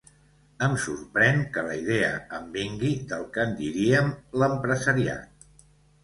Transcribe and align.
Em 0.67 0.71
sorprèn 0.83 1.41
que 1.57 1.63
la 1.67 1.75
idea 1.81 2.07
em 2.37 2.47
vingui 2.55 2.89
del 3.11 3.25
que 3.35 3.43
en 3.49 3.53
diríem 3.59 4.09
l'empresariat. 4.45 5.47